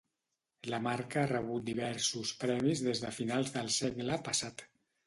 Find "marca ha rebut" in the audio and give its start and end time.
0.85-1.67